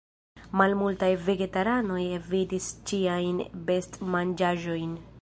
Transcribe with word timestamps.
Malmultaj 0.61 1.09
vegetaranoj 1.27 1.99
evitis 2.17 2.73
ĉiajn 2.93 3.41
best-manĝaĵojn. 3.71 5.03